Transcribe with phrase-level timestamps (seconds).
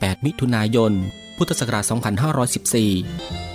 [0.00, 0.92] 8 มิถุนายน
[1.36, 3.48] พุทธศักราช 2514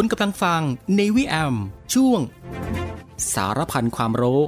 [0.00, 0.62] คุณกำลังฟัง
[0.96, 1.54] Navy AM
[1.94, 2.20] ช่วง
[3.34, 4.40] สารพันความรู้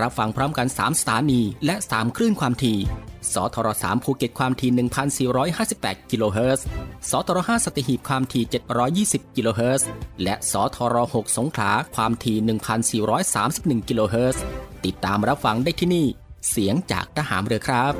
[0.00, 2.78] รับฟังพร้อมกัน 3 สถานี และ 3 คลื่นความถี่
[3.32, 4.70] สทร3ภูเก็ตความถี่
[5.36, 6.64] 1,458 กิโลเฮิรตซ์
[7.10, 8.44] สทร5สัตหีบความถี่
[9.26, 9.88] 720 กิโลเฮิรตซ์
[10.22, 14.42] และสทร6สงขลาความถี่ 1,431 กิโลเฮิรตซ์
[14.84, 16.06] ติดตามรับฟังได้ที่นี่
[16.50, 17.92] เสียงจากทหารเรือครับ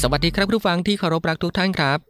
[0.00, 2.09] สวัสดีครับผู้ฟังที่เคารพรักทุกท่านครับ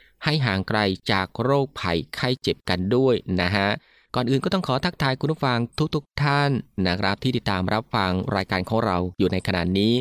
[0.23, 0.79] ให้ห่างไกล
[1.11, 3.69] จากโรคภัยไข้เจ็บกันด้วยนะฮะ
[4.15, 5.59] ก่อนอื่นก็ต้องขอทักทายคุณผู้ฟัง
[5.95, 6.49] ทุกๆทท่าน
[6.87, 9.93] นะครับ ที่ติดตามรับฟังรายการของเราอยู่ในขณะนี้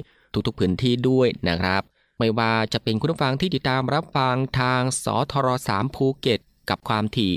[0.47, 1.83] ทุกๆพื้นที่ด้วยนะครับ
[2.19, 7.33] ไม่ว่าจะเป็นคุณผู้ฟังที่ติดตามรับฟังทางสทร3ภูเก็ตกับความถี่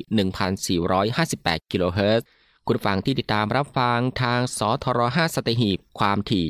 [1.04, 2.26] 1,458 กิโลเฮิรตซ์
[2.66, 6.46] คุณผู้ฟังที่ติดตามรับฟังทางสทร5สตหีบความถี่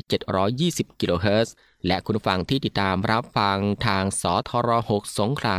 [0.88, 1.54] 720 กิโลเฮิรตซ์
[1.86, 5.58] และคุณผู้ฟังที่ติดตามรับฟังทางสทร6สงขลา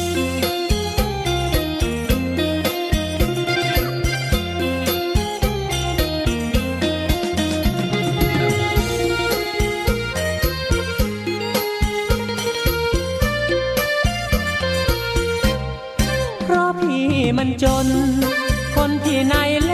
[18.75, 19.35] คนที่ไหน
[19.65, 19.73] เล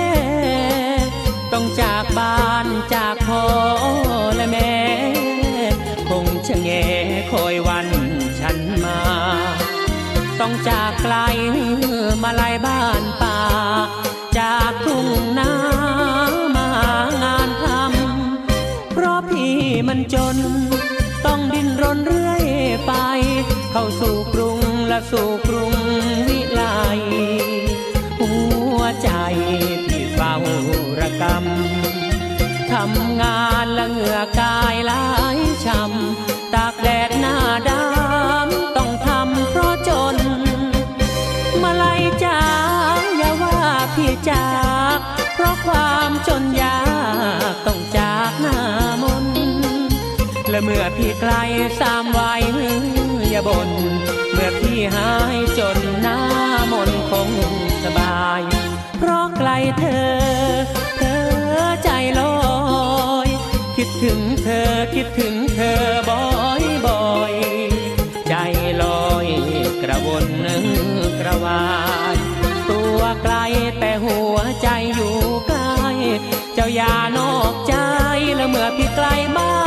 [1.53, 3.43] ต้องจากบ้านจากพ่อ
[4.35, 4.75] และแม่
[6.09, 6.69] คงจะแง
[7.31, 7.87] คอยวัน
[8.39, 8.99] ฉันมา
[10.39, 11.15] ต้องจากไกล
[12.23, 13.39] มาลายบ้านป่า
[14.37, 15.07] จากทุ่ง
[15.39, 15.51] นา
[16.55, 16.69] มา
[17.23, 19.55] งานทำเพราะพี่
[19.87, 20.37] มันจน
[21.25, 22.43] ต้องดิ้นรนเรื่อย
[22.85, 22.93] ไป
[23.71, 35.03] เข้าสู่กรุงและสู่กรุงำงานและเหงื่อกายหลา
[35.35, 37.35] ยช้ำตากแดดหน้า
[37.69, 40.17] ดำต้องทำเพราะจน
[41.61, 42.39] มาลัยจ้า
[43.17, 43.59] อย่าว่า
[43.95, 44.49] พี่จา
[44.97, 44.99] ก
[45.35, 46.81] เพราะความจนยา
[47.51, 48.57] กต้องจากหน้า
[49.03, 49.25] มน
[50.49, 51.33] และเมื่อพี่ไกล
[51.79, 52.43] สามวัย
[53.29, 53.69] อย่าบน่น
[54.33, 56.19] เมื่อพี่หายจนหน้า
[56.71, 57.29] มนคง
[57.83, 58.41] สบาย
[58.99, 59.49] เพราะไกล
[59.79, 60.16] เธอ
[64.03, 66.23] ถึงเธอคิดถึงเธอบ่อ
[66.61, 67.33] ยบ่อย
[68.27, 68.33] ใจ
[68.81, 69.27] ลอย
[69.81, 70.27] กระวน
[71.19, 71.63] กระวา
[72.13, 72.15] ย
[72.69, 73.35] ตัวไกล
[73.79, 75.17] แต่หัวใจอยู่
[75.47, 75.75] ใกล้
[76.53, 77.75] เจ้าอย่านอกใจ
[78.35, 79.07] แล้วเมื่อพี่ไกล
[79.37, 79.66] บ้าน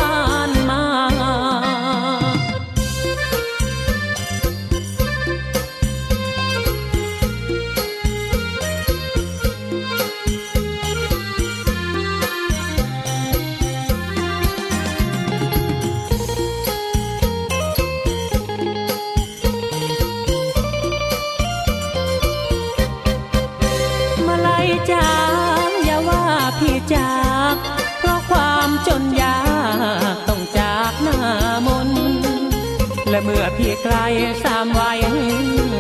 [33.83, 33.97] ไกล
[34.45, 35.01] สามวัย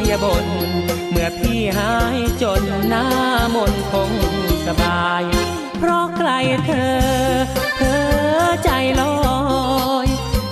[0.06, 0.46] อย่าบน่น
[1.10, 3.06] เมื่อพี่หายจนหน้า
[3.54, 4.12] มนคง
[4.66, 5.24] สบาย
[5.78, 6.30] เพราะไกล
[6.66, 6.94] เธอ
[7.76, 8.70] เธอใจ
[9.00, 9.14] ลอ
[10.04, 10.06] ย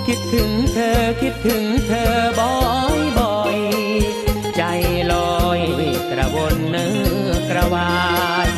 [0.07, 2.53] คิดถึงเธอคิดถึงเธอบ่อ
[2.97, 3.57] ยบ่อย
[4.57, 4.63] ใจ
[5.11, 5.61] ลอย
[6.09, 6.91] กระวนเนื้
[7.27, 7.91] อกระวา
[8.47, 8.49] ย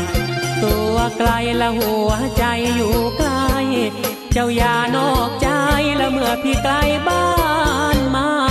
[0.64, 2.46] ตัวไกลและหัวใจ
[2.76, 3.50] อยู่ใกล้
[4.34, 5.50] เจ้าอย่านอกใจ
[5.98, 6.74] และเมื่อพี่ไกล
[7.08, 7.26] บ้า
[7.96, 8.51] นมา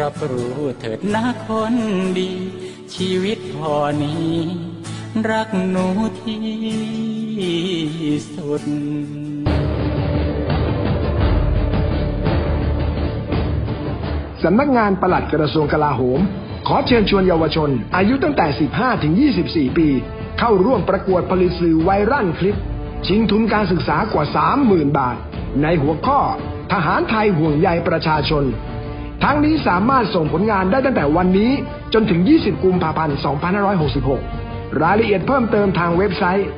[0.00, 1.74] รับรู้เถิดนะคน
[2.18, 2.30] ดี
[2.94, 4.34] ชีวิตพอนี้
[5.30, 5.86] รักหนู
[6.20, 6.42] ที่
[8.34, 8.62] สุด
[14.42, 16.20] สำนักงานปลัดกระทรวงกลาโหม
[16.68, 19.14] ขอเชิญชวนเยาวชน อายุตั้งแต่ 15 ถึง
[19.46, 19.88] 24 ปี
[20.38, 22.58] เข้าร่วมประกวดผลิตสื่อไวรัลคลิป
[23.06, 24.24] ชิงทุนการศึกษากว่า
[24.62, 25.16] 30,000 บาท
[25.62, 26.20] ในหัวข้อ
[26.72, 28.44] ทหารไทยห่วงใยประชาชน
[29.22, 31.52] ทั้งนี้สามารถส่งผลงานได้ตั้งแต่วันนี้
[31.94, 33.16] จนถึง 20 กุมภาพันธ์
[33.98, 36.48] 2566 รายละเอียดเพิ่มเติมทางเว็บไซต์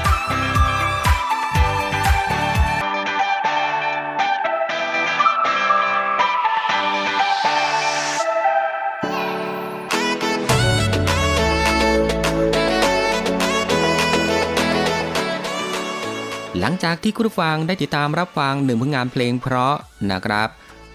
[16.93, 19.75] จากที่คุณผู้ฟังได้ติดตามรับฟังหนึ่งผลงานเพลงเพราะ
[20.11, 20.49] นะครับ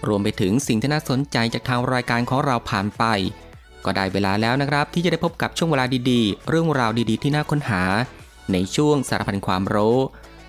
[0.07, 3.03] รวมไปถึงสิ่งที่น่าสนใจจากทางรายการของเราผ่านไป
[3.85, 7.83] ก็ได้เวลาแล้วนะครับ ที่จะได้พบกับช่วงเวลาดีๆ เรื่องราวดีๆ ที่น่าค้นหา
[8.51, 9.97] ในช่วงสารพันความรู้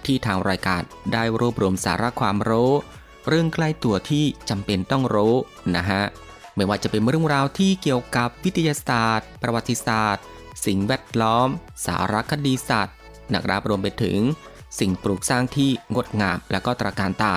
[0.07, 2.73] ที่ทางรายการได้รวบรวมสาระความรู้
[3.29, 5.35] เรื่องใกล้ตัวที่จำเป็นต้องรู้
[5.77, 6.03] นะฮะ
[6.57, 10.25] ไม่ว่าจะเป็นเรื่องราวที่เกี่ยวกับวิทยาศาสตร์ ประวัติศาสตร์
[10.67, 11.49] สิ่งแวดล้อม
[11.87, 12.97] สารคดีสัตว์
[13.33, 14.21] นะครับรวมไปถึง
[14.79, 17.35] สิ่งปลูกสร้างที่งดงามและก็ตระการตา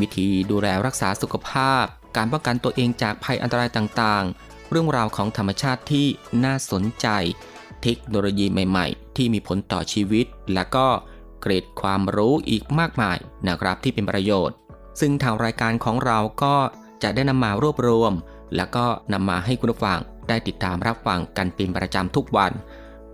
[0.00, 1.84] วิธีดูแลรักษาสุขภาพ
[2.16, 6.06] การป้องกันตัวเองจากภัยอันตรายต่างๆ เรื่องราวของธรรมชาติที่
[6.44, 7.08] น่าสนใจ
[7.82, 10.86] เทคโนโลยีใหม่ๆ ที่มีผลต่อชีวิต และก็
[11.40, 14.56] เกรดความรู้อีกมากมายนะครับที่เป็นประโยชน์
[15.00, 16.56] ซึ่งทางรายการของเราก็
[17.02, 18.12] จะได้นำมารวบรวม
[18.56, 19.98] แล้วก็นำมาให้คุณผู้ฟัง
[20.28, 22.52] ได้ติดตามรับฟังกันเป็นประจำทุกวัน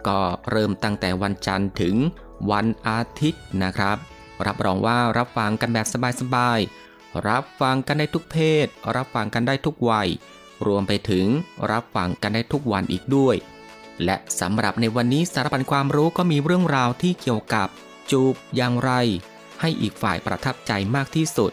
[0.08, 1.94] ก็เริ่มตั้งแต่วันจันทร์ถึง
[2.50, 3.96] วันอาทิตย์นะครับ
[4.46, 5.86] รับรองว่ารับฟังกันแบบ
[6.20, 8.66] สบายๆ รับฟังกันได้ทุกเพศ
[8.96, 10.08] รับฟังกันได้ทุกวัย
[10.66, 11.26] รวมไปถึง
[11.70, 13.36] รับฟังกันได้ทุกวันอีกด้วย
[14.04, 17.68] และสำหรับในวันนี้สารพันความรู้ก็มีเรื่องราวที่เกี่ยวกับ
[18.10, 18.92] จูบอย่างไร
[19.60, 21.52] ให้อีกฝ่ายประทับใจมากที่สุด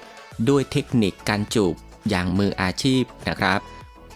[0.50, 1.76] ด้วยเทคนิคการจูบ
[2.10, 3.60] อย่างมืออาชีพนะครับ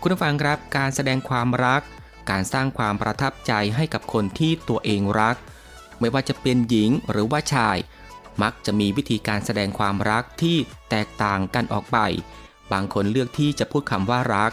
[0.02, 1.82] คุณผู้ฟังครับการแสดงความรัก
[2.30, 5.36] การสร้างความประทับใจให้กับคนที่ตัวเองรัก
[6.00, 7.78] ไม่ว่าจะเป็นหญิงหรือว่าชาย
[8.42, 10.58] มักจะมีวิธีการแสดงความรักที่
[10.90, 11.98] แตกต่างกันออกไป
[12.72, 14.52] บางคนเลือกที่จะพูดคำว่ารัก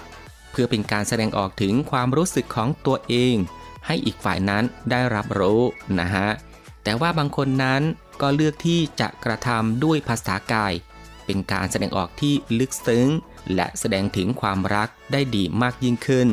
[0.50, 3.36] เพื่อเป็นการแสดงออกถึงความรู้สึกของตัวเอง
[3.86, 5.60] ให้อีกฝ่ายนั้นได้รับรู้
[5.98, 6.28] นะฮะ
[6.82, 7.82] แต่ว่าบางคนนั้น
[8.20, 10.72] ก็เลือกที่จะกระทำด้วยภาษากาย
[11.26, 13.06] เป็นการแสดงออกที่ลึกซึ้ง
[13.54, 16.28] และแสดงถึงความรักได้ดีมากยิ่งขึ้น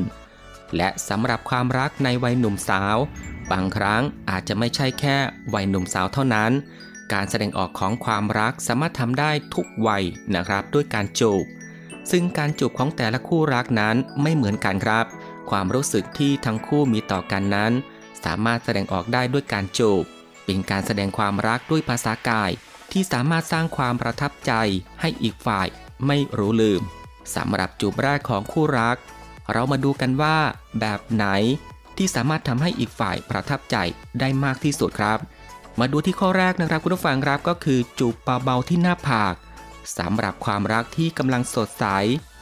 [0.77, 2.97] และสำหรับความรักในวัยหนุ่มสาว
[3.51, 5.17] บางครั้งอาจจะไม่ใช่แค่
[5.53, 6.51] วัยหนุ่มสาวเท่านั้น
[7.13, 10.03] การแสดงออกของความรักสามารถทำได้ทุกวัย
[10.35, 11.45] นะครับด้วยการจูบ
[12.11, 15.05] ซึ่งการจูบของแต่ละคู่รักนั้นไม่เหมือนกันครับ
[15.49, 17.71] ความรู้สึกที่ทั้งคู่มีต่อกันนั้น
[18.23, 20.03] สามารถแสดงออกได้ด้วยการจูบ
[20.45, 22.51] เป็นการแสดงความรักด้วยภาษากาย
[22.91, 24.53] ที่สามารถสร้างความประทับใจ
[25.01, 25.67] ให้อีกฝ่าย
[26.07, 26.81] ไม่รู้ลืม
[27.35, 28.97] สำหรับจูบแรกของคู่รัก
[29.51, 30.37] เรามาดูกันว่า
[30.79, 31.25] แบบไหน
[31.97, 33.75] ที่สามารถทำให้อีกฝ่ายประทับใจ
[34.19, 35.19] ได้มากที่สุดครับ
[35.79, 39.35] มาดูที่ข้อแรกนะครับคุณผู้ฟังครับก็คือจูบเบาๆที่หน้าผาก
[39.97, 41.85] สำหรับความรักที่กำลังสดใส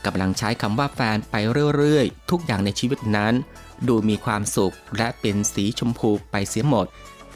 [0.05, 1.36] กำลังใช้คำว่าแฟนไป
[1.75, 3.34] เรื่อยๆ ทุกอย่างในชีวิตนั้น
[3.88, 6.86] ดูมีความสุขและเป็นสีชมพูไปเสียหมด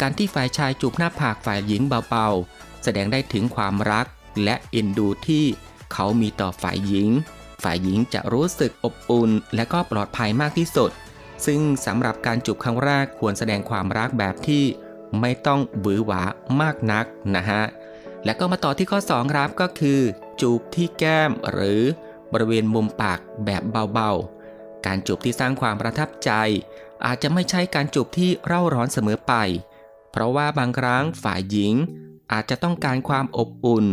[0.01, 4.05] การที่ฝ่ายชายจูบหน้าผากฝ่ายหญิงเบาๆ แสดงได้ถึงความรัก
[4.43, 5.45] และเอ็นดูที่
[5.93, 7.09] เขามีต่อฝ่ายหญิง
[7.63, 10.89] ฝ่ายหญิงจะรู้สึกอบอุ่นและก็ปลอดภัยมากที่สุด
[11.45, 14.63] ซึ่งสำหรับการจูบครั้งแรกควรแสดงความรักแบบที่
[15.21, 16.21] ไม่ต้องบือหวา
[16.61, 17.63] มากนักนะฮะ
[18.25, 19.99] และก็มาต่อที่ข้อ 2 ครับก็คือ
[20.41, 21.81] จูบที่แก้มหรือ
[22.31, 23.63] บริเวณมุมปากแบบ
[23.93, 26.31] เบาๆ การจูบที่สร้างความประทับใจ
[27.05, 29.33] อาจจะไม่ใช่การจูบที่เร่าร้อนเสมอไป
[30.11, 31.73] เพราะว่าบางครั้งฝ่ายหญิง
[32.31, 33.85] อาจจะต้องการความอบอุ่น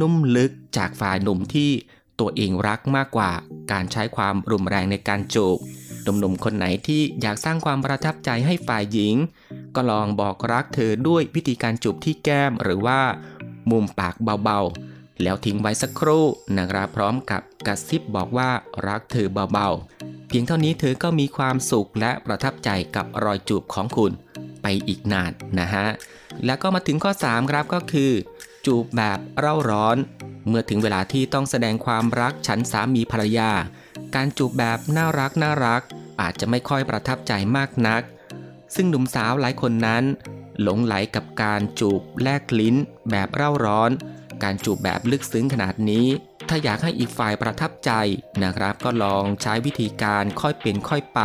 [0.00, 1.70] นุ่มลึกจากฝ่ายหนุ่มที่
[2.20, 3.32] ตัวเองรักมากกว่า
[3.72, 5.58] การใช้ความรุนแรงในการจูบ
[6.18, 9.14] หนุ่มๆคนไหนที่อยากสร้างความประทับใจให้ฝ่ายหญิง
[9.74, 13.00] ก็ลองบอกรักเธอด้วยวิธีการจูบที่แก้มหรือว่า
[13.70, 16.24] มุมปากเบาๆ แล้วทิ้งไว้สักครู่
[16.58, 18.50] นะครับพร้อมกับกระซิบบอกว่า
[18.86, 24.12] รักเธอเบาๆ เพียงเท่านี้เธอก็มีความสุขและประทับใจกับรอยจูบของคุณ
[24.62, 25.86] ไปอีกนานนะฮะ
[26.44, 28.12] แล้วก็มาถึงข้อ 3 ครับก็คือ
[28.66, 29.96] จูบแบบเร่าร้อน
[30.48, 33.50] เมื่อถึงเวลาที่ต้องแสดงความรักฉันสามีภรรยา
[34.14, 35.82] การจูบแบบน่ารักน่ารัก
[36.20, 38.02] อาจจะไม่ค่อยประทับใจมากนัก
[38.74, 40.04] ซึ่งหนุ่มสาวหลายคนนั้น
[40.62, 42.76] หลงไหลกับการจูบแลกลิ้น
[43.10, 43.90] แบบเร่าร้อน
[44.42, 46.06] การจูบแบบลึกซึ้งขนาดนี้
[46.48, 47.90] ถ้าอยากให้อีกฝ่ายประทับใจ
[48.42, 51.20] นะครับ ก็ลองใช้วิธีการค่อยเป็นค่อยไป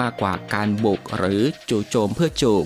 [0.00, 2.64] มากกว่าการบุกหรือจู่โจมเพื่อจูบ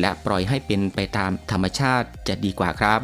[0.00, 3.00] และปล่อยให้เป็นไปตามธรรมชาติจะดีกว่าครับ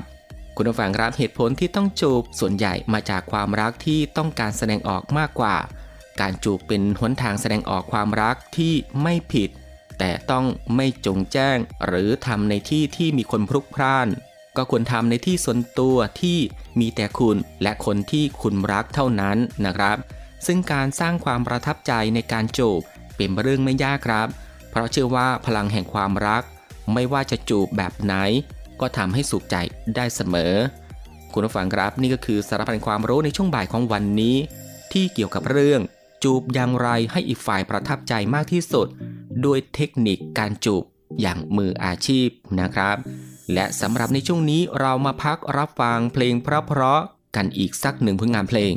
[0.57, 5.57] คุณผู้ฟังครับเหตุผลที่ต้องจูบส่วนใหญ่มาจากความรักที่ต้องการแสดงออกมากกว่า
[6.20, 9.50] การจูบเป็นหนทางแสดงออกความรักที่ไม่ผิด
[9.98, 10.46] แต่ต้อง
[10.76, 14.08] ไม่จงแจ้ง หรือทำในที่ที่มีคนพลุกพล่าน
[14.56, 16.38] ก็ควรทำในที่ส่วนตัวที่
[16.80, 19.96] มีแต่คุณและคนที่คุณรักเท่านั้นนะครับ
[20.46, 22.80] ซึ่งการสร้างความประทับใจในการจูบ
[23.16, 24.28] เป็นเรื่องไม่ยากครับ
[24.70, 26.42] เพราะเชื่อว่าพลังแห่งความรัก
[26.92, 28.14] ไม่ว่าจะจูบแบบไหน
[28.80, 29.56] ก็ทำให้สุขใจ
[29.96, 30.54] ได้เสมอ
[31.32, 34.37] คุณผู้ฟังครับนี่ก็คือสารพันความรู้ในช่วงบ่ายของวันนี้
[34.92, 35.80] ที่เกี่ยวกับเรื่อง
[36.25, 38.87] จูบอย่างไรให้อีกฝ่ายประทับใจมากที่สุด
[39.44, 40.84] ด้วยเทคนิคการจูบ
[41.20, 42.28] อย่างมืออาชีพ
[42.60, 42.96] นะครับ
[43.54, 48.75] และสำหรับในช่วงนี้เรามาพักรับฟังเพลงเพราะๆกันอีกสักหนึ่งผลงานเพลง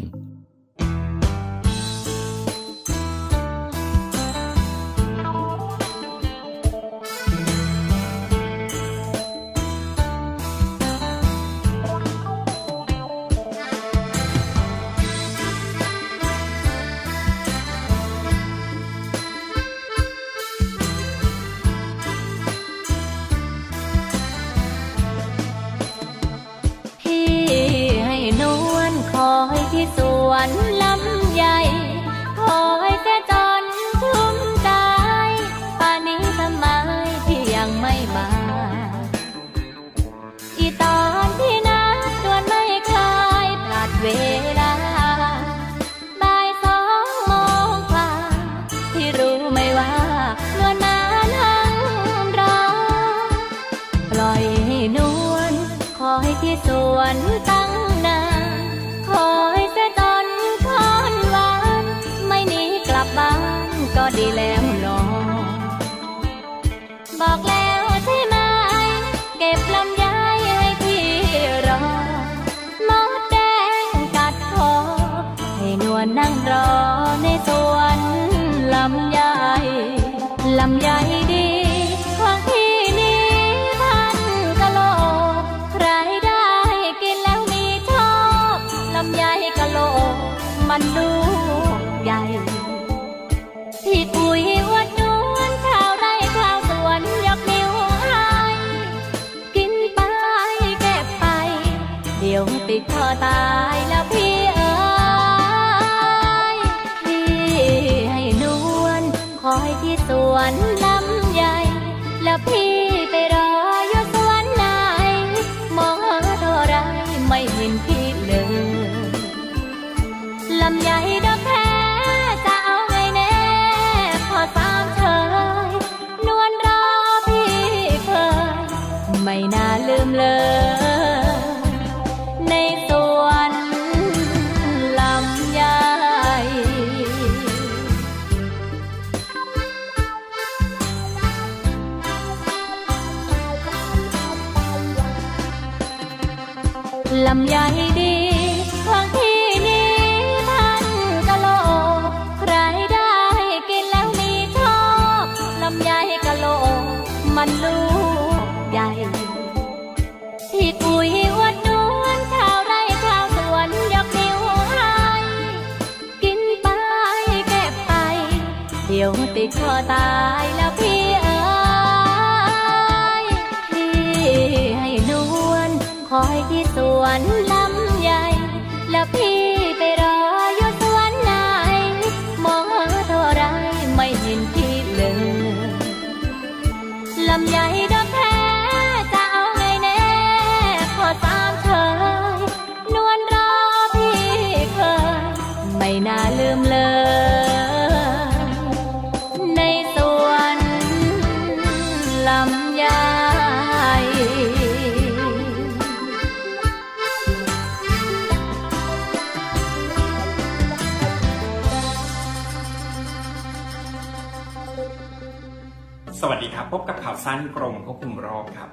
[217.25, 218.69] สั้นกรมควบคุมโรคครับ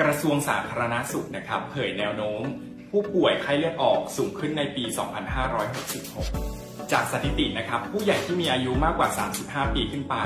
[0.00, 2.42] กระทรวงสาธารณาสุขนะครับเผยแนวโน้ม
[2.90, 4.84] ผู้ป่วยไข้เลือดออกสูงขึ้นในปี
[6.08, 9.08] 2566 จากสถิตินะครับ ผู้ใหญ่ที่มีอายุมากกว่า
[9.42, 10.16] 35 ปีขึ้นไป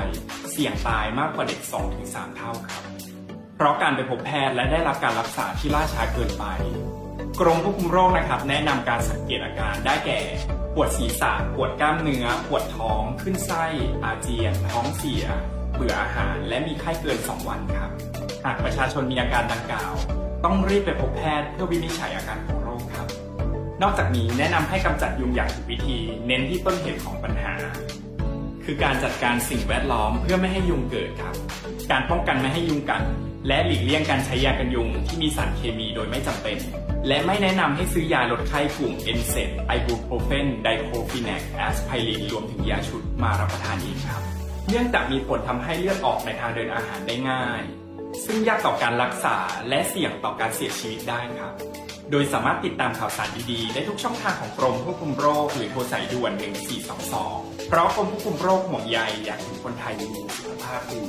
[0.51, 1.59] เสี่ยงตายมากกว่าเด็ก
[1.99, 2.81] 2-3 เท่าครับ
[3.55, 6.45] เพราะการไปพบแพทย์และได้รับการรักษาที่ล่าช้าเกินไป
[7.39, 10.19] กรมควบคุมโรคนะครับ แนะนำการสังเกตอาการได้แก่
[10.73, 13.65] ปวดศีรษะ ปวดกล้ามเนื้อ ปวดท้อง ขึ้นไส้
[14.03, 15.25] อาเจียน ท้องเสีย
[15.73, 17.91] เบื่ออาหาร และมีไข้เกิน 2 วันครับ
[18.45, 19.93] หากประชาชนมีอาการดังกล่าว
[20.45, 23.07] ต้องรีบไปพบแพทย์เพื่อวินิจฉัยอาการของโรคครับ
[23.81, 27.53] นอกจากนี้แนะนำให้กำจัดยุงอย่างถูกวิธี เน้นที่ต้นเหตุของปัญหา
[28.65, 31.35] คือการจัดการสิ่งแวดล้อมเพื่อไม่ให้ยุงเกิดครับ
[31.91, 33.01] การป้องกันไม่ให้ยุงกัด
[33.47, 36.57] และหลีกเลี่ยงการใช้ยากันยุงที่มีสารเคมีโดยไม่จำเป็น
[37.07, 44.32] และไม่แนะนำให้ซื้อยาลดไข้กลุ่ม NSAIDs ไอบูโพรเฟนไดโคลฟีแนคแอสไพรินรวมถึงยาชุดมารับประทานเองครับ
[44.69, 47.61] เนื่องจากมีผลทำให้เลือดออกในทางเดินอาหารได้ง่าย
[48.25, 49.37] ซึ่งยากต่อการรักษา
[49.69, 51.53] และเสี่ยงต่อการเสียชีวิตได้ครับ
[52.11, 56.31] โดยสามารถติดตามข่าวสารดีๆ ได้ทุกช่องทางของกรมควบคุมโรคหรือโทรสายด่วน
[57.01, 61.01] 1422 เพราะกรมควบคุมโรคห่วงใยอยากเห็นคนไทยมีสุขภาพดี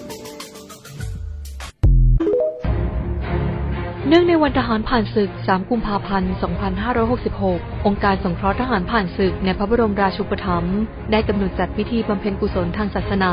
[4.08, 6.32] เนื่องในวันทหารผ่านศึก 3 กุมภาพันธ์
[7.08, 10.78] 2566 องค์การสงเคราะห์ทหารผ่านศึกในพระบรมราชูปถัมภ์
[11.10, 13.32] ได้กำหนดจัดพิธีบำเพ็ญกุศลทางศาสนา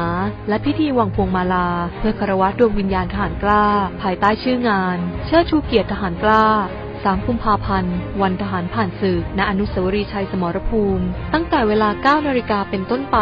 [0.49, 3.65] และพิธีวางพวงมาลา เพื่อคารวะดวงวิญญาณทหารกล้า
[4.01, 6.45] ภายใต้ชื่องาน เชิดชูเกียรติทหารกล้า
[6.91, 13.17] 3 กุมภาพันธ์ วันทหารผ่านศึก ณ อนุสาวรีย์ชัยสมรภูมิ ตั้งแต่เวลา 9 นาฬิกาเป็นต้นไป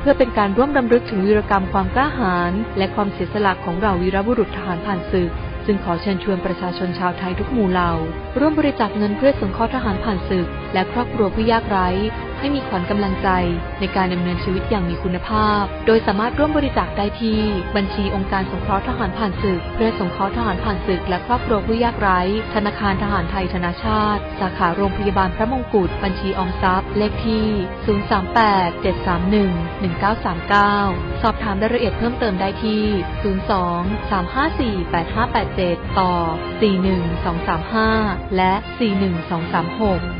[0.00, 5.32] เพื่อเป็นการร่วมรำลึกถึงวีรกรรมความกล้าหาญและความเสียสละของเราวีรบุรุษทหารผ่านศึก
[5.66, 7.92] ซึ่งขอเชิญชวนประชาชนชาวไทยทุกหมู่เหล่า
[8.38, 11.88] ร่วมบริจาคเงินเพื่อสงเคราะห์ทหารผ่านศึก และครอบครัวผู้ยากไร้
[12.40, 13.28] ให้มีขวัญกำลังใจ
[13.80, 17.38] ในการดำเนินชีวิตอย่างมีคุณภาพ โดยสามารถร่วมบริจาคได้ที่
[17.76, 22.20] บัญชีองค์การสงเคราะห์ทหารผ่านศึก เพื่อสงเคราะห์ทหารผ่านศึก และครอบครัวผู้ยากไร้
[22.54, 27.46] ธนาคารทหารไทยธนาชาติ สาขาโรงพยาบาลพระมงกุฎ บัญชีออมทรัพย์ เลขที่
[31.14, 32.82] 038-731-1939 สอบถามรายละเอียดเพิ่มเติมได้ที่
[34.90, 36.12] 02-354-8587 ต่อ
[37.60, 40.19] 41235 และ 41236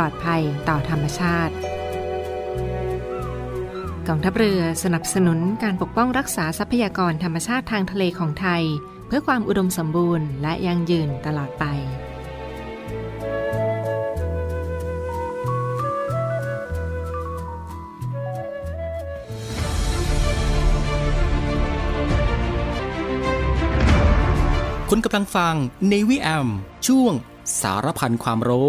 [0.00, 1.54] ลอดภัยต่อธรรมชาติ
[4.08, 8.62] กองทัพเรือสนับสนุนการปกป้องรักษาทรัพยากรธรรมชาติทางทะเลของไทย
[9.06, 11.64] เพื่อความอุดมสมบูรณ์และยั่งยืนตลอดไป
[24.90, 25.54] คุณกำลังฟัง
[25.88, 26.48] Navy AM
[26.86, 27.12] ช่วง
[27.60, 28.68] สารพันความรู้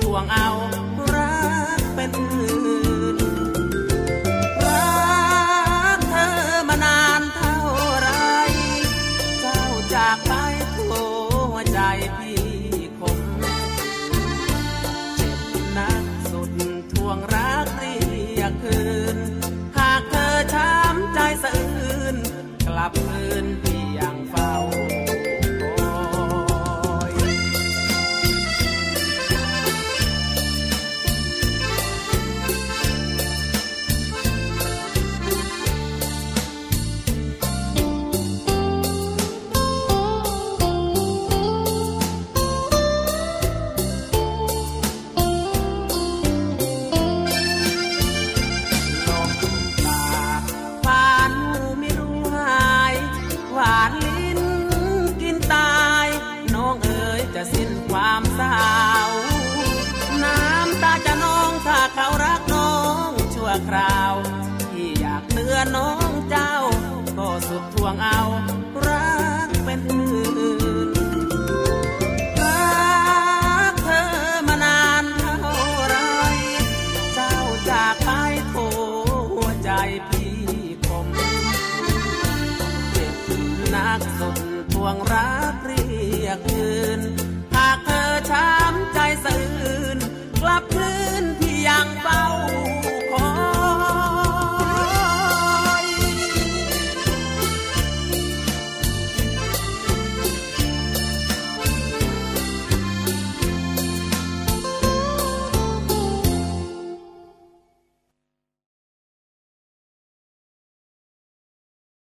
[0.12, 0.48] วงเอา